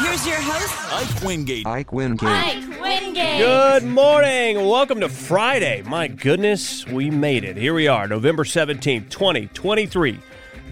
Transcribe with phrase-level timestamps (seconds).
[0.00, 1.66] Here's your host, Ike Wingate.
[1.66, 2.28] Ike Wingate.
[2.28, 3.38] Ike Wingate.
[3.38, 4.56] Good morning.
[4.56, 5.82] Welcome to Friday.
[5.82, 7.56] My goodness, we made it.
[7.56, 10.18] Here we are, November 17th, 2023.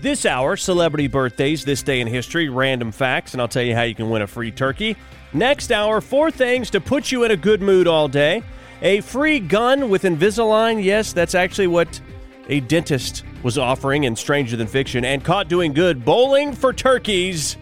[0.00, 3.82] This hour, celebrity birthdays, this day in history, random facts, and I'll tell you how
[3.82, 4.96] you can win a free turkey.
[5.32, 8.42] Next hour, four things to put you in a good mood all day.
[8.82, 10.82] A free gun with Invisalign.
[10.82, 12.00] Yes, that's actually what
[12.48, 15.04] a dentist was offering in Stranger Than Fiction.
[15.04, 17.56] And caught doing good bowling for turkeys.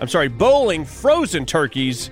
[0.00, 2.10] I'm sorry, bowling frozen turkeys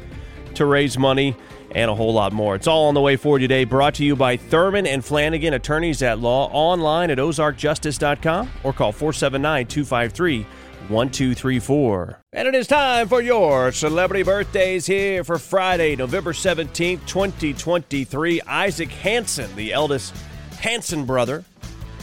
[0.55, 1.37] to raise money
[1.73, 2.55] and a whole lot more.
[2.55, 5.55] It's all on the way for you today, brought to you by Thurman and Flanagan,
[5.55, 10.47] attorneys at law, online at ozarkjustice.com or call 479 253
[10.89, 12.19] 1234.
[12.33, 18.41] And it is time for your celebrity birthdays here for Friday, November 17th, 2023.
[18.43, 20.15] Isaac Hansen, the eldest
[20.59, 21.45] Hansen brother,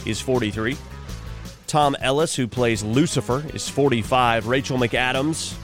[0.04, 0.76] is 43.
[1.66, 4.48] Tom Ellis, who plays Lucifer, is 45.
[4.48, 5.54] Rachel McAdams,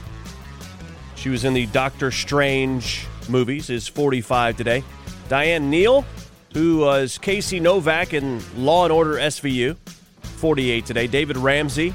[1.19, 4.83] she was in the Doctor Strange movies, is 45 today.
[5.27, 6.05] Diane Neal,
[6.53, 9.75] who was Casey Novak in Law and Order SVU,
[10.21, 11.07] 48 today.
[11.07, 11.93] David Ramsey,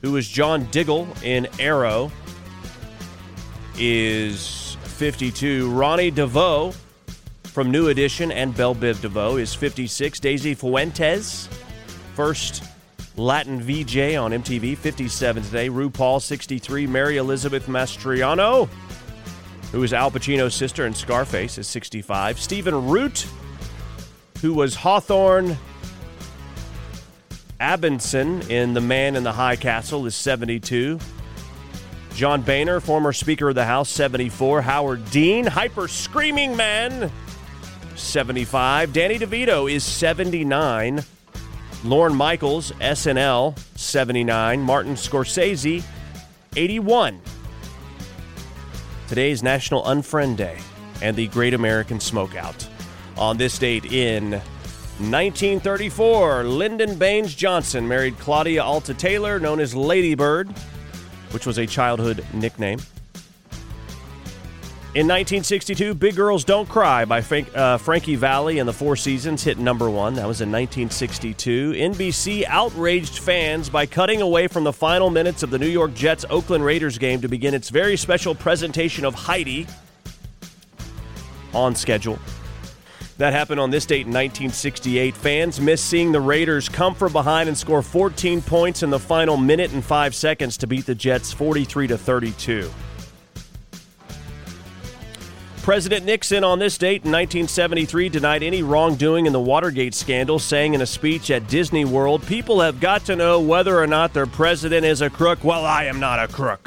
[0.00, 2.10] who was John Diggle in Arrow,
[3.78, 5.70] is 52.
[5.70, 6.72] Ronnie DeVoe
[7.44, 10.18] from New Edition and Belle Biv DeVoe is 56.
[10.18, 11.48] Daisy Fuentes,
[12.14, 12.64] first
[13.16, 15.68] Latin VJ on MTV, 57 today.
[15.68, 16.86] RuPaul, 63.
[16.86, 18.68] Mary Elizabeth Mastrantonio,
[19.70, 22.38] who is Al Pacino's sister in Scarface, is 65.
[22.40, 23.26] Stephen Root,
[24.40, 25.58] who was Hawthorne
[27.60, 30.98] Abendsen in The Man in the High Castle, is 72.
[32.14, 34.62] John Boehner, former Speaker of the House, 74.
[34.62, 37.10] Howard Dean, Hyper Screaming Man,
[37.94, 38.92] 75.
[38.92, 41.04] Danny DeVito is 79.
[41.84, 44.60] Lorne Michaels, SNL, 79.
[44.60, 45.82] Martin Scorsese,
[46.54, 47.20] 81.
[49.08, 50.58] Today's National Unfriend Day
[51.02, 52.68] and the Great American Smokeout.
[53.16, 60.14] On this date in 1934, Lyndon Baines Johnson married Claudia Alta Taylor, known as Lady
[60.14, 60.50] Bird,
[61.32, 62.78] which was a childhood nickname.
[64.94, 69.42] In 1962, Big Girls Don't Cry by Frank, uh, Frankie Valli and the Four Seasons
[69.42, 70.12] hit number one.
[70.16, 71.72] That was in 1962.
[71.72, 76.26] NBC outraged fans by cutting away from the final minutes of the New York Jets
[76.28, 79.66] Oakland Raiders game to begin its very special presentation of Heidi
[81.54, 82.18] on schedule.
[83.16, 85.16] That happened on this date in 1968.
[85.16, 89.38] Fans missed seeing the Raiders come from behind and score 14 points in the final
[89.38, 92.70] minute and five seconds to beat the Jets 43 to 32.
[95.62, 100.74] President Nixon on this date in 1973 denied any wrongdoing in the Watergate scandal, saying
[100.74, 104.26] in a speech at Disney World, People have got to know whether or not their
[104.26, 105.44] president is a crook.
[105.44, 106.66] Well, I am not a crook.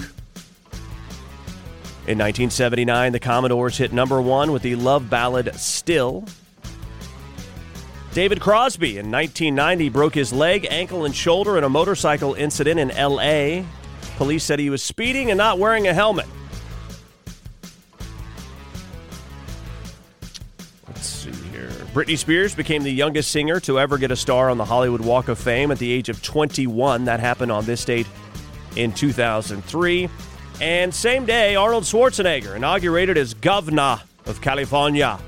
[2.07, 6.23] In 1979, the Commodores hit number one with the love ballad Still.
[8.13, 12.91] David Crosby in 1990 broke his leg, ankle, and shoulder in a motorcycle incident in
[12.91, 13.65] L.A.
[14.15, 16.27] Police said he was speeding and not wearing a helmet.
[21.05, 21.69] Let's see here.
[21.93, 25.27] Britney Spears became the youngest singer to ever get a star on the Hollywood Walk
[25.27, 27.05] of Fame at the age of 21.
[27.05, 28.07] That happened on this date
[28.75, 30.09] in 2003.
[30.61, 35.19] And same day, Arnold Schwarzenegger inaugurated as governor of California.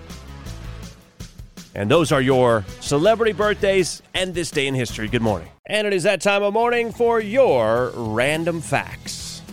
[1.76, 5.08] And those are your celebrity birthdays and this day in history.
[5.08, 5.50] Good morning.
[5.68, 9.44] And it is that time of morning for your random facts.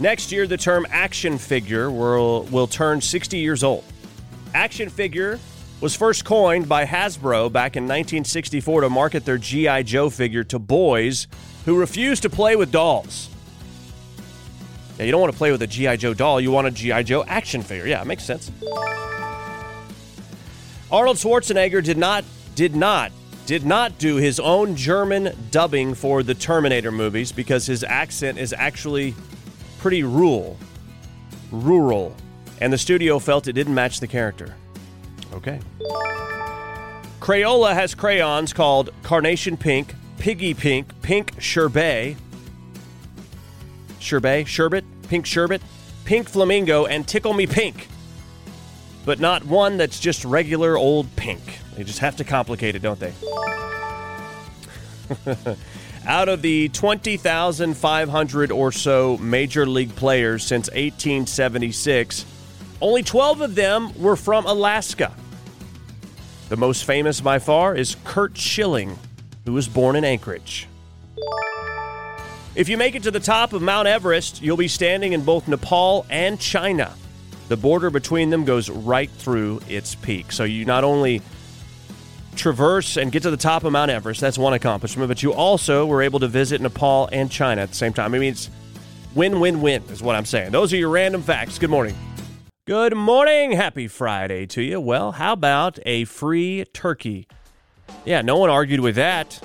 [0.00, 3.84] Next year, the term action figure will, will turn 60 years old.
[4.54, 5.38] Action figure
[5.80, 9.82] was first coined by Hasbro back in 1964 to market their G.I.
[9.84, 11.28] Joe figure to boys
[11.64, 13.28] who refused to play with dolls.
[14.98, 15.96] Yeah, you don't want to play with a G.I.
[15.96, 16.40] Joe doll.
[16.40, 17.04] You want a G.I.
[17.04, 17.86] Joe action figure.
[17.86, 18.50] Yeah, it makes sense.
[20.90, 22.24] Arnold Schwarzenegger did not,
[22.54, 23.12] did not,
[23.46, 28.52] did not do his own German dubbing for the Terminator movies because his accent is
[28.52, 29.14] actually
[29.78, 30.56] pretty rural.
[31.52, 32.16] Rural.
[32.60, 34.54] And the studio felt it didn't match the character.
[35.32, 35.60] Okay.
[37.20, 42.16] Crayola has crayons called Carnation Pink, Piggy Pink, Pink Sherbet,
[44.00, 45.60] Sherbet, Sherbet, Pink Sherbet,
[46.04, 47.88] Pink Flamingo, and Tickle Me Pink.
[49.04, 51.42] But not one that's just regular old pink.
[51.76, 53.12] They just have to complicate it, don't they?
[56.06, 62.24] Out of the 20,500 or so major league players since 1876,
[62.80, 65.12] only 12 of them were from Alaska.
[66.48, 68.98] The most famous by far is Curt Schilling,
[69.44, 70.66] who was born in Anchorage.
[72.54, 75.46] If you make it to the top of Mount Everest, you'll be standing in both
[75.46, 76.94] Nepal and China.
[77.48, 80.32] The border between them goes right through its peak.
[80.32, 81.22] So you not only
[82.34, 85.86] traverse and get to the top of Mount Everest, that's one accomplishment, but you also
[85.86, 88.14] were able to visit Nepal and China at the same time.
[88.14, 88.50] I mean, it's
[89.14, 90.52] win win win, is what I'm saying.
[90.52, 91.58] Those are your random facts.
[91.58, 91.96] Good morning.
[92.68, 93.52] Good morning.
[93.52, 94.78] Happy Friday to you.
[94.78, 97.26] Well, how about a free turkey?
[98.04, 99.42] Yeah, no one argued with that.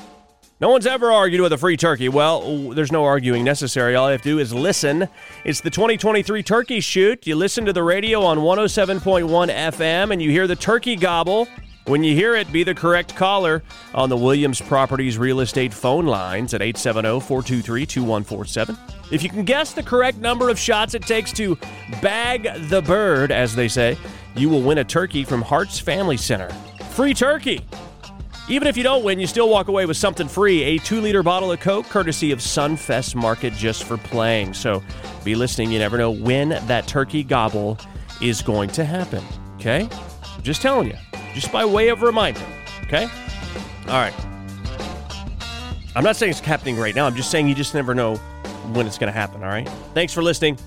[0.59, 2.09] No one's ever argued with a free turkey.
[2.09, 3.95] Well, there's no arguing necessary.
[3.95, 5.07] All you have to do is listen.
[5.45, 7.25] It's the 2023 Turkey Shoot.
[7.25, 11.47] You listen to the radio on 107.1 FM and you hear the turkey gobble.
[11.85, 13.61] When you hear it, be the correct caller
[13.93, 18.77] on the Williams Properties Real Estate phone lines at 870 423 2147.
[19.11, 21.57] If you can guess the correct number of shots it takes to
[22.01, 23.97] bag the bird, as they say,
[24.33, 26.49] you will win a turkey from Hearts Family Center.
[26.91, 27.65] Free turkey!
[28.47, 31.21] Even if you don't win, you still walk away with something free a two liter
[31.21, 34.53] bottle of Coke, courtesy of Sunfest Market, just for playing.
[34.53, 34.81] So
[35.25, 35.71] be listening.
[35.71, 37.77] You never know when that turkey gobble
[38.21, 39.23] is going to happen.
[39.55, 39.89] Okay?
[40.41, 40.97] Just telling you,
[41.33, 42.45] just by way of reminder.
[42.83, 43.07] Okay?
[43.87, 44.13] All right.
[45.95, 47.05] I'm not saying it's happening right now.
[47.05, 48.15] I'm just saying you just never know
[48.73, 49.43] when it's going to happen.
[49.43, 49.69] All right?
[49.93, 50.57] Thanks for listening.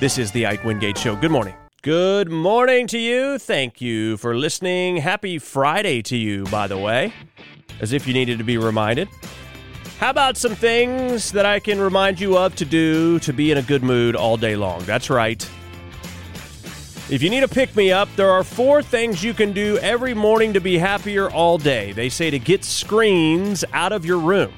[0.00, 1.16] This is the Ike Wingate Show.
[1.16, 1.54] Good morning.
[1.82, 3.38] Good morning to you.
[3.38, 4.98] Thank you for listening.
[4.98, 7.12] Happy Friday to you, by the way,
[7.80, 9.08] as if you needed to be reminded.
[9.98, 13.58] How about some things that I can remind you of to do to be in
[13.58, 14.84] a good mood all day long?
[14.84, 15.48] That's right.
[17.10, 20.12] If you need a pick me up, there are four things you can do every
[20.12, 21.92] morning to be happier all day.
[21.92, 24.52] They say to get screens out of your room.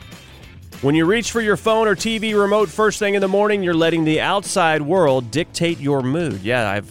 [0.83, 3.73] When you reach for your phone or TV remote first thing in the morning, you're
[3.73, 6.41] letting the outside world dictate your mood.
[6.41, 6.91] Yeah, I've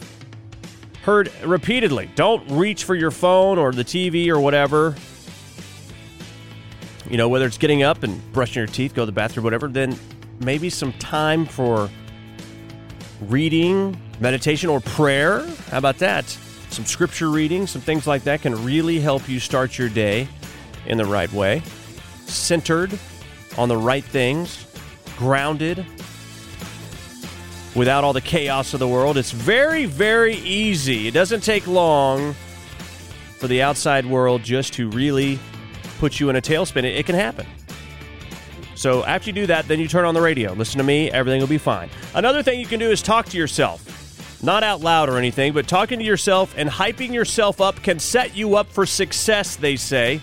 [1.04, 4.96] heard repeatedly don't reach for your phone or the TV or whatever.
[7.10, 9.68] You know, whether it's getting up and brushing your teeth, go to the bathroom, whatever,
[9.68, 10.00] then
[10.40, 11.90] maybe some time for
[13.21, 15.45] reading, meditation, or prayer.
[15.69, 16.25] How about that?
[16.69, 20.27] Some scripture reading, some things like that can really help you start your day
[20.86, 21.62] in the right way.
[22.25, 22.98] Centered
[23.57, 24.66] on the right things,
[25.18, 25.86] grounded,
[27.75, 29.18] without all the chaos of the world.
[29.18, 31.07] It's very, very easy.
[31.07, 32.33] It doesn't take long
[33.38, 35.39] for the outside world just to really
[36.00, 36.83] put you in a tailspin.
[36.83, 37.45] It, can happen.
[38.80, 40.54] So after you do that, then you turn on the radio.
[40.54, 41.90] Listen to me, everything will be fine.
[42.16, 44.42] Another thing you can do is talk to yourself.
[44.42, 48.38] Not out loud or anything, but talking to yourself and hyping yourself up can set
[48.38, 50.21] you up for success, they say.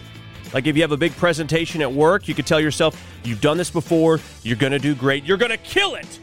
[0.55, 3.59] Like if you have a big presentation at work, you could tell yourself, you've done
[3.59, 6.19] this before, you're going to do great, you're going to kill it.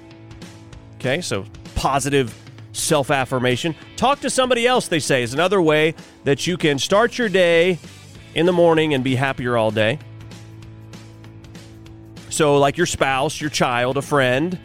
[0.95, 2.35] Okay, so positive
[2.71, 3.75] self affirmation.
[3.95, 7.77] Talk to somebody else, they say, is another way that you can start your day
[8.33, 9.99] in the morning and be happier all day.
[12.33, 14.57] So, like your spouse, your child, a friend,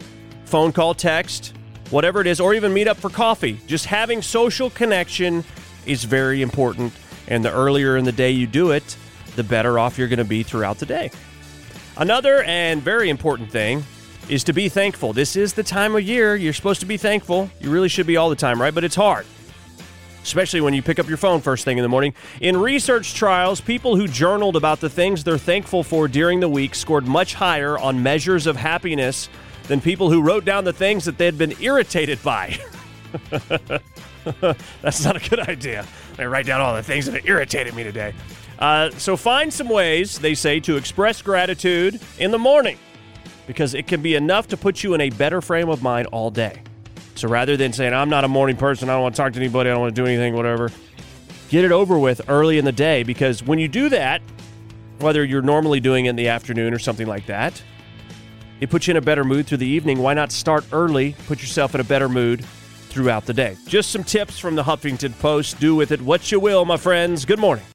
[0.45, 1.53] phone call, text,
[1.91, 3.59] whatever it is, or even meet up for coffee.
[3.67, 5.43] Just having social connection
[5.85, 6.91] is very important.
[7.27, 8.97] And the earlier in the day you do it,
[9.35, 11.11] the better off you're going to be throughout the day.
[11.95, 13.83] Another and very important thing
[14.29, 15.13] is to be thankful.
[15.13, 17.51] This is the time of year you're supposed to be thankful.
[17.59, 18.73] You really should be all the time, right?
[18.73, 19.27] But it's hard,
[20.29, 22.13] especially when you pick up your phone first thing in the morning.
[22.39, 26.75] In research trials, people who journaled about the things they're thankful for during the week
[26.75, 29.27] scored much higher on measures of happiness
[29.63, 32.59] than people who wrote down the things that they'd been irritated by.
[34.83, 35.83] That's not a good idea.
[36.19, 38.13] I write down all the things that irritated me today.
[38.59, 42.77] Uh, so find some ways, they say, to express gratitude in the morning
[43.47, 46.29] because it can be enough to put you in a better frame of mind all
[46.29, 46.61] day.
[47.19, 49.39] So rather than saying, I'm not a morning person, I don't want to talk to
[49.39, 50.71] anybody, I don't want to do anything, whatever,
[51.49, 54.21] get it over with early in the day because when you do that,
[54.99, 57.61] whether you're normally doing it in the afternoon or something like that,
[58.61, 59.99] it puts you in a better mood through the evening.
[59.99, 61.13] Why not start early?
[61.27, 62.45] Put yourself in a better mood
[62.87, 63.57] throughout the day.
[63.67, 65.59] Just some tips from the Huffington Post.
[65.59, 67.25] Do with it what you will, my friends.
[67.25, 67.65] Good morning.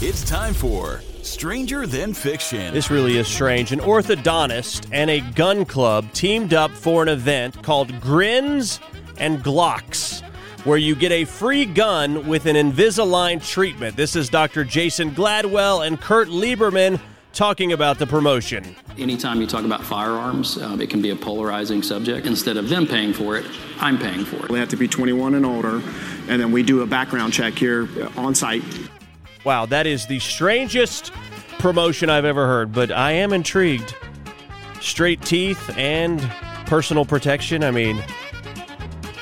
[0.00, 1.00] It's time for
[1.34, 2.72] Stranger Than Fiction.
[2.72, 3.72] This really is strange.
[3.72, 8.78] An orthodontist and a gun club teamed up for an event called Grins
[9.18, 10.22] and Glocks,
[10.64, 13.96] where you get a free gun with an Invisalign treatment.
[13.96, 14.62] This is Dr.
[14.62, 17.00] Jason Gladwell and Kurt Lieberman
[17.32, 18.76] talking about the promotion.
[18.96, 22.28] Anytime you talk about firearms, um, it can be a polarizing subject.
[22.28, 23.44] Instead of them paying for it,
[23.80, 24.52] I'm paying for it.
[24.52, 25.82] They have to be 21 and older,
[26.28, 28.62] and then we do a background check here on site.
[29.44, 31.12] Wow, that is the strangest
[31.58, 33.94] promotion I've ever heard, but I am intrigued.
[34.80, 36.20] Straight teeth and
[36.66, 37.62] personal protection.
[37.62, 38.02] I mean,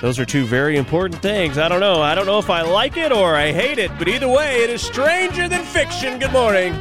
[0.00, 1.58] those are two very important things.
[1.58, 2.02] I don't know.
[2.02, 4.70] I don't know if I like it or I hate it, but either way, it
[4.70, 6.18] is stranger than fiction.
[6.18, 6.74] Good morning.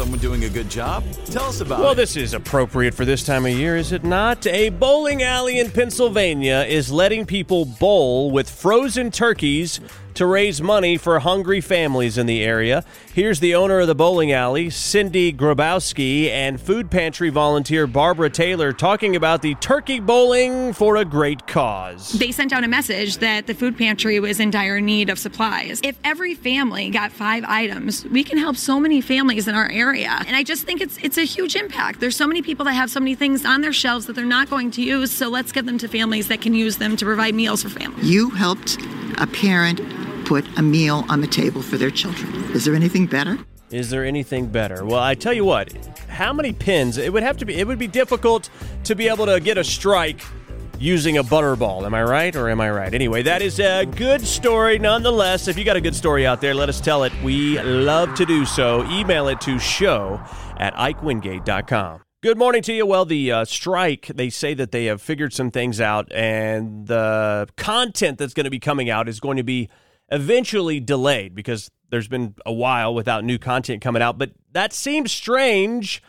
[0.00, 1.04] Ever caught someone doing a good job?
[1.26, 1.82] Tell us about it.
[1.82, 1.96] Well, it.
[1.96, 4.46] this is appropriate for this time of year, is it not?
[4.46, 9.80] A bowling alley in Pennsylvania is letting people bowl with frozen turkeys
[10.14, 12.84] to raise money for hungry families in the area.
[13.12, 18.72] Here's the owner of the bowling alley, Cindy Grabowski, and food pantry volunteer Barbara Taylor
[18.72, 22.12] talking about the turkey bowling for a great cause.
[22.12, 25.80] they sent out a message that the food pantry was in dire need of supplies.
[25.82, 29.89] If every family got five items, we can help so many families in our area.
[30.26, 32.00] And I just think it's it's a huge impact.
[32.00, 34.50] There's so many people that have so many things on their shelves that they're not
[34.50, 37.34] going to use, so let's give them to families that can use them to provide
[37.34, 38.08] meals for families.
[38.08, 38.78] You helped
[39.18, 39.80] a parent
[40.26, 42.32] put a meal on the table for their children.
[42.52, 43.38] Is there anything better?
[43.70, 44.84] Is there anything better?
[44.84, 45.72] Well, I tell you what,
[46.08, 46.98] how many pins?
[46.98, 48.50] It would have to be it would be difficult
[48.84, 50.22] to be able to get a strike
[50.80, 51.84] using a butterball.
[51.84, 52.92] Am I right or am I right?
[52.92, 55.46] Anyway, that is a good story nonetheless.
[55.46, 57.12] If you got a good story out there, let us tell it.
[57.22, 58.84] We love to do so.
[58.90, 60.18] Email it to show
[60.56, 62.00] at ikewingate.com.
[62.22, 62.86] Good morning to you.
[62.86, 67.48] Well, the uh, strike, they say that they have figured some things out, and the
[67.56, 69.70] content that's going to be coming out is going to be
[70.10, 74.18] eventually delayed because there's been a while without new content coming out.
[74.18, 76.02] But that seems strange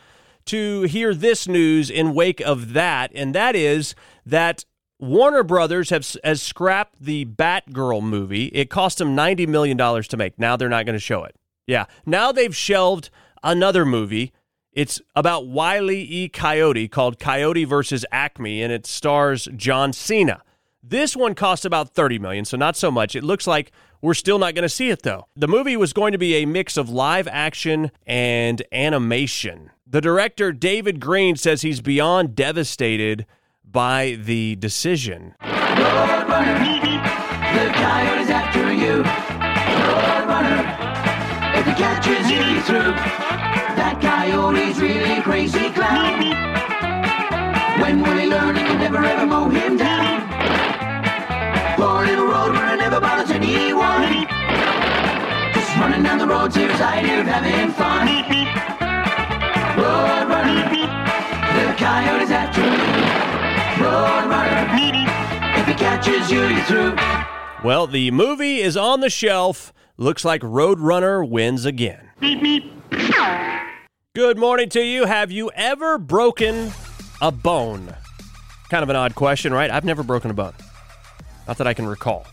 [0.46, 3.94] to hear this news in wake of that, and that is
[4.26, 4.64] that
[4.98, 8.46] Warner Brothers have has scrapped the Batgirl movie.
[8.46, 10.38] It cost them ninety million dollars to make.
[10.38, 11.34] Now they're not going to show it.
[11.66, 13.10] Yeah, now they've shelved
[13.42, 14.32] another movie.
[14.72, 16.28] It's about Wile E.
[16.28, 20.42] Coyote called Coyote versus Acme, and it stars John Cena.
[20.82, 23.14] This one cost about 30 million, so not so much.
[23.14, 25.26] It looks like we're still not going to see it though.
[25.36, 29.70] The movie was going to be a mix of live action and animation.
[29.86, 33.26] The director David Green says he's beyond devastated
[33.72, 35.34] by the decision.
[43.74, 46.20] That coyote's really crazy clown.
[47.80, 50.22] When will he learn he can never ever mow him down?
[51.78, 54.26] Road never bothers anyone.
[55.54, 58.06] Just running down the road to his idea of having fun.
[61.52, 63.41] The coyote's after you.
[67.64, 69.72] Well, the movie is on the shelf.
[69.96, 72.10] Looks like Roadrunner wins again.
[74.14, 75.06] Good morning to you.
[75.06, 76.72] Have you ever broken
[77.20, 77.94] a bone?
[78.68, 79.70] Kind of an odd question, right?
[79.70, 80.54] I've never broken a bone.
[81.46, 82.26] Not that I can recall.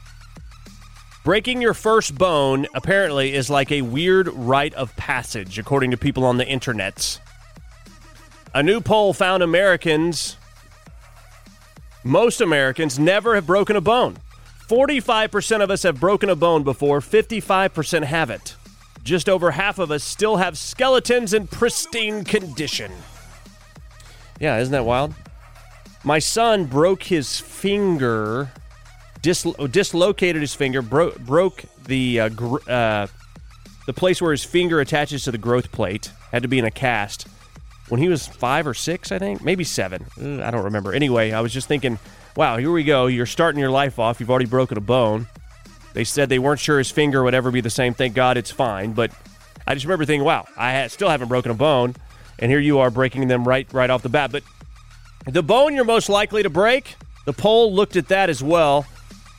[1.24, 6.25] Breaking your first bone apparently is like a weird rite of passage, according to people
[6.25, 7.20] on the internets.
[8.53, 10.38] A new poll found Americans,
[12.03, 14.18] most Americans, never have broken a bone.
[14.68, 18.56] 45% of us have broken a bone before, 55% haven't.
[19.03, 22.91] Just over half of us still have skeletons in pristine condition.
[24.39, 25.13] Yeah, isn't that wild?
[26.03, 28.51] My son broke his finger,
[29.22, 33.08] dislo- dislocated his finger, bro- broke the uh, gr- uh,
[33.86, 36.12] the place where his finger attaches to the growth plate.
[36.32, 37.27] Had to be in a cast
[37.89, 40.05] when he was five or six, I think, maybe seven.
[40.19, 40.93] Uh, I don't remember.
[40.93, 42.00] Anyway, I was just thinking,
[42.36, 43.08] wow, here we go.
[43.08, 44.19] You're starting your life off.
[44.19, 45.27] You've already broken a bone.
[45.93, 47.93] They said they weren't sure his finger would ever be the same.
[47.93, 48.93] Thank God it's fine.
[48.93, 49.12] But
[49.67, 51.96] I just remember thinking, wow, I still haven't broken a bone,
[52.38, 54.31] and here you are breaking them right right off the bat.
[54.31, 54.43] But
[55.25, 58.86] the bone you're most likely to break, the poll looked at that as well.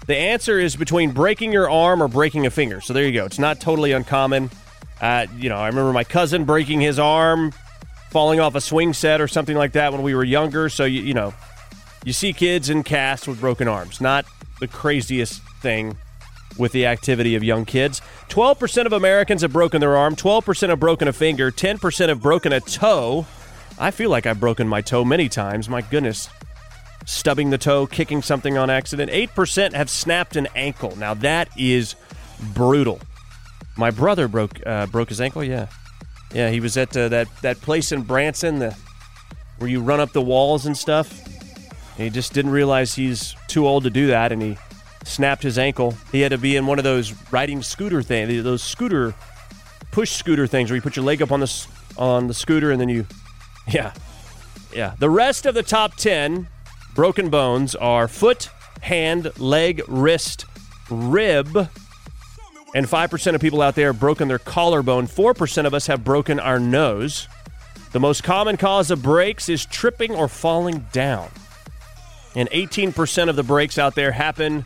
[0.07, 2.81] The answer is between breaking your arm or breaking a finger.
[2.81, 3.27] So there you go.
[3.27, 4.51] It's not totally uncommon.
[5.01, 7.53] Uh, you know, I remember my cousin breaking his arm,
[8.11, 10.69] falling off a swing set or something like that when we were younger.
[10.69, 11.33] So you, you know,
[12.05, 14.01] you see kids in casts with broken arms.
[14.01, 14.25] Not
[14.61, 15.97] the craziest thing
[16.59, 18.01] with the activity of young kids.
[18.29, 22.53] 12% of Americans have broken their arm, 12% have broken a finger, 10% have broken
[22.53, 23.27] a toe.
[23.79, 25.69] I feel like I've broken my toe many times.
[25.69, 26.29] My goodness.
[27.07, 29.11] Stubbing the toe, kicking something on accident.
[29.11, 30.95] 8% have snapped an ankle.
[30.97, 31.97] Now that is
[32.55, 33.01] brutal.
[33.77, 35.43] My brother broke uh, broke his ankle.
[35.43, 35.69] Yeah,
[36.33, 36.51] yeah.
[36.51, 38.77] He was at uh, that that place in Branson, the
[39.59, 41.25] where you run up the walls and stuff.
[41.97, 44.57] And he just didn't realize he's too old to do that, and he
[45.05, 45.95] snapped his ankle.
[46.13, 49.15] He had to be in one of those riding scooter things, those scooter
[49.91, 52.81] push scooter things where you put your leg up on the on the scooter and
[52.81, 53.07] then you,
[53.69, 53.93] yeah,
[54.75, 54.95] yeah.
[54.99, 56.49] The rest of the top ten
[56.95, 58.51] broken bones are foot,
[58.83, 60.47] hand, leg, wrist,
[60.91, 61.69] rib.
[62.75, 65.07] And 5% of people out there have broken their collarbone.
[65.09, 67.27] 4% of us have broken our nose.
[67.93, 71.29] The most common cause of breaks is tripping or falling down.
[72.37, 74.65] And 18% of the breaks out there happen.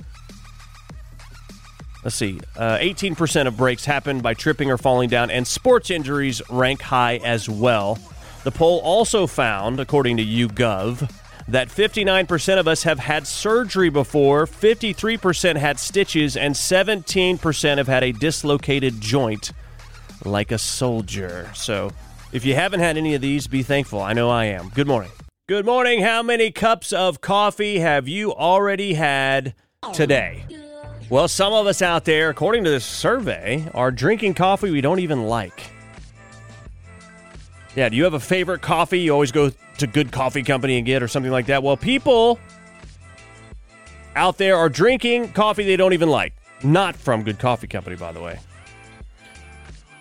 [2.02, 2.40] Let's see.
[2.54, 7.16] Uh, 18% of breaks happen by tripping or falling down, and sports injuries rank high
[7.24, 7.98] as well.
[8.42, 11.10] The poll also found, according to YouGov,
[11.48, 18.02] that 59% of us have had surgery before, 53% had stitches, and 17% have had
[18.02, 19.52] a dislocated joint
[20.24, 21.50] like a soldier.
[21.54, 21.90] So
[22.32, 24.00] if you haven't had any of these, be thankful.
[24.00, 24.70] I know I am.
[24.70, 25.10] Good morning.
[25.46, 26.00] Good morning.
[26.00, 29.54] How many cups of coffee have you already had
[29.92, 30.46] today?
[31.10, 35.00] Well, some of us out there, according to this survey, are drinking coffee we don't
[35.00, 35.73] even like.
[37.76, 40.86] Yeah, do you have a favorite coffee you always go to Good Coffee Company and
[40.86, 41.62] get or something like that?
[41.62, 42.38] Well, people
[44.14, 46.34] out there are drinking coffee they don't even like.
[46.62, 48.38] Not from Good Coffee Company, by the way.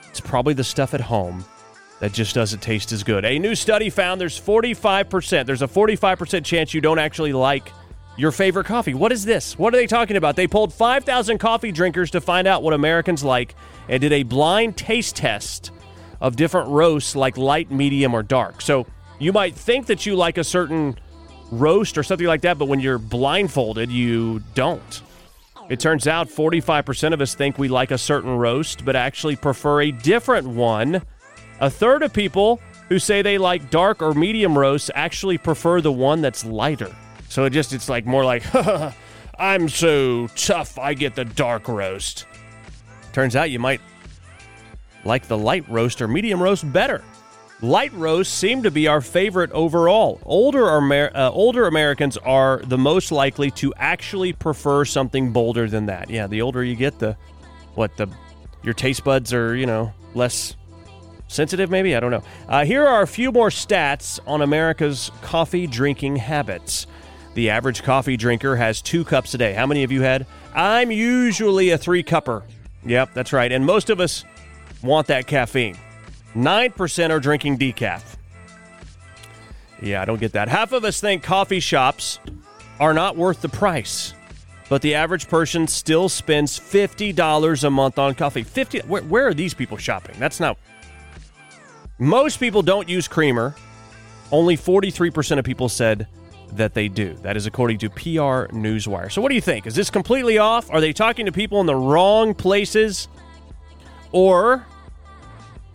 [0.10, 1.44] It's probably the stuff at home
[2.00, 3.26] that just doesn't taste as good.
[3.26, 7.72] A new study found there's 45%, there's a 45% chance you don't actually like
[8.18, 8.94] your favorite coffee.
[8.94, 9.58] What is this?
[9.58, 10.36] What are they talking about?
[10.36, 13.56] They polled 5,000 coffee drinkers to find out what Americans like
[13.90, 15.72] and did a blind taste test
[16.22, 18.62] of different roasts like light, medium, or dark.
[18.62, 18.86] So
[19.20, 20.98] you might think that you like a certain
[21.52, 25.02] roast or something like that, but when you're blindfolded, you don't.
[25.70, 29.82] It turns out 45% of us think we like a certain roast, but actually prefer
[29.82, 31.02] a different one.
[31.60, 32.60] A third of people
[32.90, 36.94] who say they like dark or medium roasts actually prefer the one that's lighter.
[37.30, 38.44] So it just, it's like more like,
[39.40, 42.26] I'm so tough, I get the dark roast.
[43.14, 43.82] Turns out you might
[45.06, 47.04] like the light roast or medium roast better.
[47.62, 50.20] Light roasts seem to be our favorite overall.
[50.26, 55.86] Older, Amer- uh, older Americans are the most likely to actually prefer something bolder than
[55.86, 56.10] that.
[56.10, 57.16] Yeah, the older you get, the
[57.76, 58.08] what the
[58.64, 60.58] your taste buds are, you know, less
[61.30, 61.70] sensitive.
[61.70, 62.24] Maybe I don't know.
[62.50, 66.86] Uh, here are a few more stats on America's coffee drinking habits.
[67.34, 69.54] The average coffee drinker has two cups a day.
[69.54, 70.28] How many of you had?
[70.54, 72.44] I'm usually a three cupper.
[72.86, 73.52] Yep, that's right.
[73.52, 74.26] And most of us
[74.84, 75.78] want that caffeine.
[76.36, 78.02] 9% are drinking decaf.
[79.82, 80.48] Yeah, I don't get that.
[80.48, 82.20] Half of us think coffee shops
[82.80, 84.14] are not worth the price,
[84.70, 88.44] but the average person still spends $50 a month on coffee.
[88.44, 90.16] 50 where, where are these people shopping?
[90.20, 90.58] That's not
[92.00, 93.56] Most people don't use creamer.
[94.32, 96.08] Only 43% of people said
[96.54, 97.14] that they do.
[97.22, 99.12] That is according to PR Newswire.
[99.12, 99.68] So what do you think?
[99.68, 100.72] Is this completely off?
[100.72, 103.08] Are they talking to people in the wrong places?
[104.12, 104.66] Or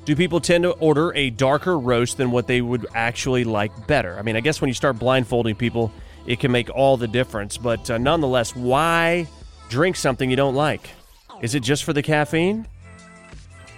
[0.08, 4.18] do people tend to order a darker roast than what they would actually like better?
[4.18, 5.92] I mean, I guess when you start blindfolding people,
[6.24, 7.58] it can make all the difference.
[7.58, 9.28] But uh, nonetheless, why
[9.68, 10.88] drink something you don't like?
[11.42, 12.66] Is it just for the caffeine?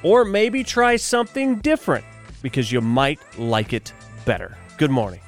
[0.05, 2.05] Or maybe try something different
[2.43, 3.93] because you might like it
[4.25, 4.57] better.
[4.79, 5.19] Good morning.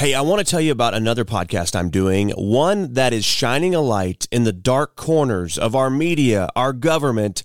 [0.00, 3.74] Hey, I want to tell you about another podcast I'm doing, one that is shining
[3.74, 7.44] a light in the dark corners of our media, our government,